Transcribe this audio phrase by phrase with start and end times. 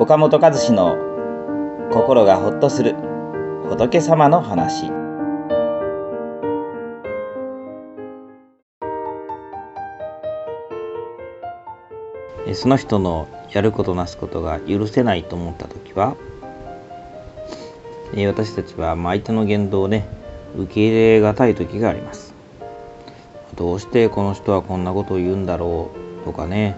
[0.00, 0.96] 岡本和志の
[1.90, 2.94] 心がほっとする
[3.68, 4.92] 仏様の話。
[12.54, 16.16] その人のやることなすことが許せないと思った時は
[18.14, 20.06] 私たちは相手の言動をね
[20.56, 22.32] 受け入れがたい時があります。
[23.56, 25.90] どうしてこの人はこんなことを言うんだろ
[26.22, 26.76] うとかね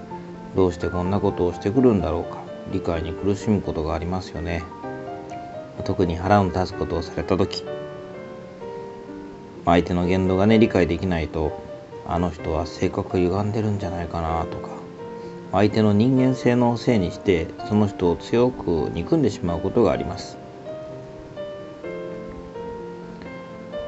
[0.56, 2.49] どうしてこんなことをしてくるんだろうか。
[2.72, 4.62] 理解に苦しむことがありますよね。
[5.82, 7.64] 特に腹の立つことをされた時
[9.64, 11.64] 相手の言動がね理解できないと
[12.06, 14.70] あの人は性格歪んでるんじゃないかなとか
[15.52, 20.36] 相手の人間性のせいにしてその人を強く憎んでしまうことがあります、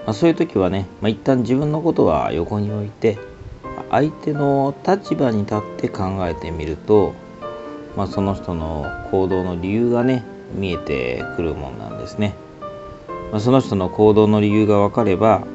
[0.06, 3.18] まあ、そういう時はね、まあ、一旦自分のことは横に置いて
[3.90, 7.14] 相手の立場に立って考えてみると、
[7.96, 12.34] まあ、その人の行動の理由がね見えてくるもんなんですね、
[13.30, 15.46] まあ、その人の行動の理由が分かれば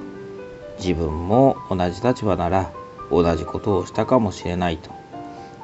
[0.77, 2.71] 自分も同じ立場なら
[3.09, 4.91] 同じことをしたかもしれないと。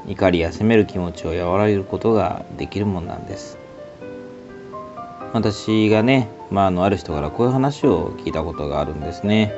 [0.05, 3.57] 怒りや責める気持ちを和らげることができるもんなんです。
[5.31, 9.51] 私がね、まあ、あのある人からこういう話を聞いたことがあるんですね、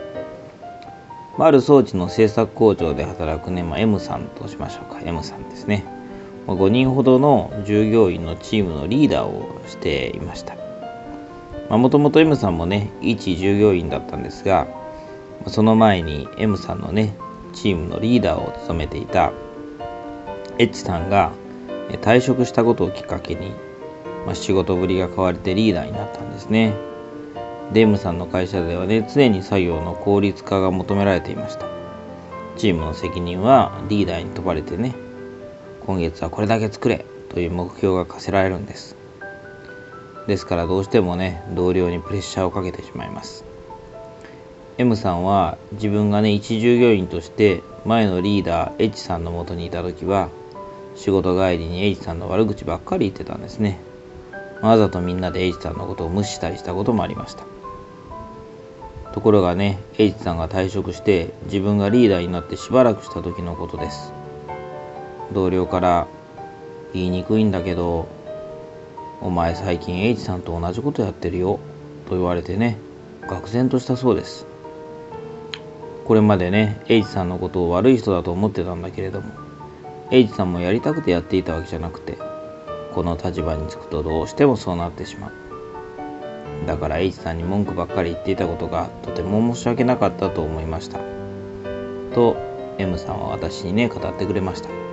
[1.38, 5.02] まあ、ある装置の製作工場で働くね、まあ、M さんとしましょうか。
[5.02, 5.95] M さんですね。
[6.48, 10.56] 5人ほどの従業員のチームのリーダーをしていました
[11.76, 14.68] もともと M さんもね一従業員だったんですが
[15.48, 17.16] その前に M さんのね
[17.54, 19.32] チームのリーダーを務めていた
[20.58, 21.34] エッチさんが
[22.02, 23.52] 退職したことをきっかけに、
[24.26, 26.74] まあ、仕事ぶりが変われてリーダーになったんですね。
[27.74, 31.68] デームさんの会社ではね、常に作業の効率化が求められていました。
[32.58, 34.96] チームの責任はリーダーに問われてね、
[35.86, 38.96] 今月はこれだけ作れという目標が課せられるんです。
[40.28, 43.46] ですからどうしてもね、同僚にプレッシャーをかけてしまいます。
[44.78, 50.30] M さんは自分がね、一従業員として前のリーダー H さんのもとにいた時は、
[50.96, 53.80] 仕事帰りに H さんの悪口ばっかり言ってたんですね。
[54.62, 57.44] わざとみんなで H さんのことを無視したりしたこともありました。
[59.14, 64.12] ところがね、H さんが退職して自分がリーダーになってしばらくした時のことです。
[65.34, 66.08] 同僚から
[66.94, 68.08] 言いにくいんだけど、
[69.22, 71.60] お前最近 H さんと同じことやってるよ
[72.08, 72.78] と言われてね、
[73.28, 74.46] 愕然としたそうです。
[76.06, 79.32] これまでね、H さんのことを悪い人だと思ってたんだけれども、
[80.12, 82.18] H さんもやりたくてやっていたわけじゃなくて
[82.94, 85.32] この立場につくとどうしてもそうなってしまう。
[86.68, 91.00] だから H さんに文句ばっかり言っていたことがとても申し訳なかったと思いました。
[92.14, 92.38] と
[92.78, 94.85] M さんは私にね語ってくれました。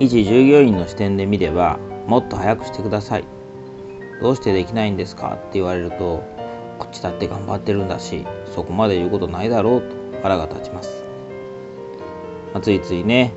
[0.00, 3.24] 一従業員の視点で見ればもっと早くしてください。
[4.20, 5.34] どうしてできないんですか？
[5.34, 6.22] って言われると
[6.78, 11.04] こっちだって頑張ってるんだしそこまで言うことないだろうと腹が立ちます。
[12.52, 13.32] まあ、ついついね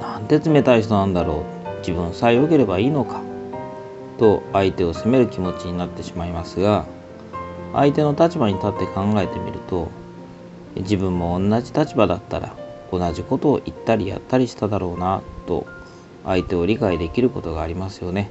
[0.00, 1.78] なんて冷たい人なんだろう。
[1.80, 3.20] 自分さえ良ければいいのか。
[4.16, 6.86] と相手を責める気持ちになってしまいますが
[7.72, 9.90] 相手の立場に立って考えてみると
[10.76, 12.54] 自分も同じ立場だったら
[12.92, 15.66] 同じことを言ったりやったりしただろうなと
[16.24, 18.30] 相手を理解できることがありますよね。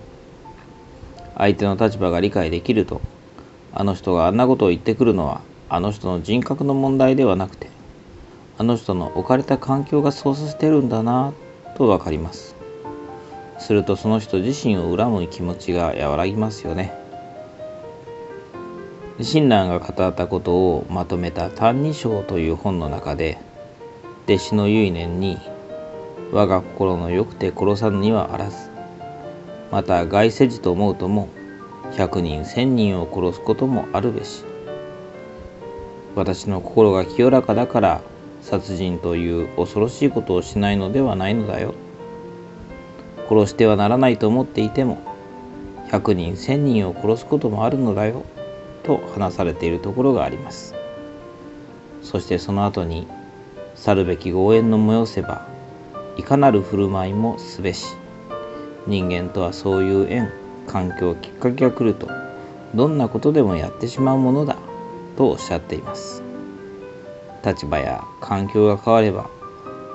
[1.36, 3.02] 相手の立場が理解できると
[3.74, 7.72] あの人があんなことを言ってくるのはあの人の人格の問題ではなくて
[8.58, 11.34] あの人の置かれた環境がそうさせてるんだな
[11.76, 12.56] と分かります。
[13.58, 16.94] するとその人自身を恨む気持ちが和らぎますよね。
[19.20, 23.38] 親鸞が語ったことをまとめた「歎異抄」という本の中で
[24.26, 25.38] 弟子の結年に
[26.34, 28.70] 「我が心のよくて殺さぬにはあらず」
[29.72, 31.30] また外世辞と思うとも
[31.96, 34.44] 百人千人を殺すこともあるべし
[36.16, 38.02] 私の心が清らかだから
[38.44, 41.74] 殺人という恐ろしいことをしないのではないのだよ。
[43.30, 45.00] 殺してはならないと思っていても、
[45.90, 48.24] 100人1000人を殺すこともあるのだよ。
[48.84, 50.76] と話されているところがあります。
[52.02, 53.08] そしてその後に、
[53.76, 55.48] 去るべきご縁の催せば、
[56.18, 57.96] いかなる振る舞いもすべし。
[58.88, 60.30] 人間とはそういう縁、
[60.68, 62.10] 環境、きっかけが来ると、
[62.76, 64.58] どんなことでもやってしまうものだ。
[65.16, 66.24] とおっしゃっています。
[67.44, 69.30] 立場や環境が変われば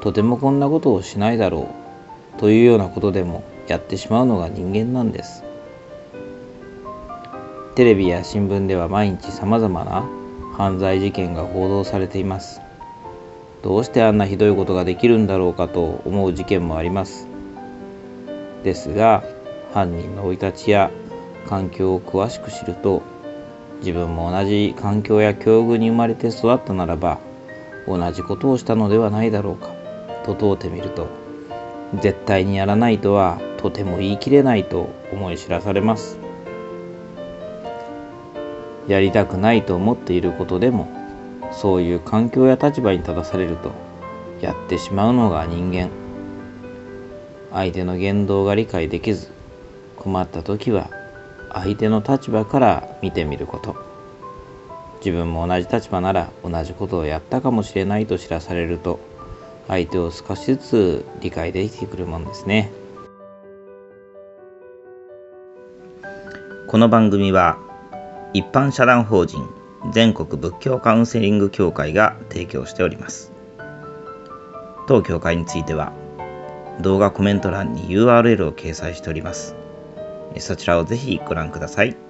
[0.03, 1.75] とてもこんなことをしないだろ
[2.37, 5.43] うというようなことでもやってしまうのが人間なんです
[7.75, 10.09] テレビや新聞では毎日さまざまな
[10.57, 12.61] 犯罪事件が報道されています
[13.63, 17.27] どうしてあんなひどいことができるんだろうかと思う事件もあります。
[18.63, 19.25] ですが
[19.73, 20.91] 犯人の生い立ちや
[21.47, 23.03] 環境を詳しく知ると
[23.81, 27.19] 自分も同じ環境や境遇に生まれて育ったならば
[27.87, 29.71] 同じことをしたのではないだろうか
[30.25, 31.09] と問うてみると
[32.01, 36.19] 絶対にやらないとはとても言い切れないと思い知らされます。
[38.89, 40.98] やりたくないと思っていることでも
[41.61, 43.73] そういう環境や立場に立たされると
[44.41, 45.91] やってしまうのが人間。
[47.53, 49.29] 相手の言動が理解できず
[49.97, 50.89] 困った時は
[51.53, 53.75] 相手の立場から見てみること。
[55.01, 59.01] 自分も同じ立場なら同じことをやったかもしれないと知らされると
[59.67, 62.71] 相手を少しずつ理解できてくるもんですね。
[66.69, 67.59] この番組は
[68.33, 69.58] 一般社団法人
[69.93, 73.33] 全国仏教カウンセリング協会が提供しております
[74.87, 75.93] 当協会については
[76.81, 79.57] 動画コメント欄に URL を掲載しております
[80.39, 82.08] そちらをぜひご覧ください。